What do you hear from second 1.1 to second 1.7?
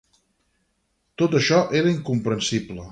Tot això